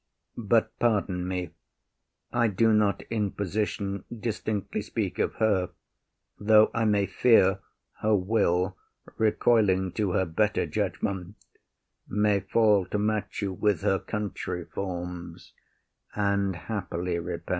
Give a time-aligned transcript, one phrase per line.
[0.37, 1.51] But pardon me:
[2.33, 5.69] I do not in position Distinctly speak of her,
[6.39, 7.59] though I may fear
[7.99, 8.75] Her will,
[9.19, 11.35] recoiling to her better judgement,
[12.07, 15.53] May fall to match you with her country forms,
[16.15, 17.49] And happily repent.